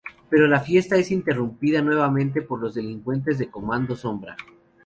Pero 0.31 0.47
la 0.47 0.61
fiesta 0.61 0.95
es 0.95 1.11
interrumpida 1.11 1.79
nuevamente 1.83 2.41
por 2.41 2.59
los 2.59 2.73
delincuentes 2.73 3.37
de 3.37 3.51
Comando 3.51 3.95
Sombra. 3.95 4.35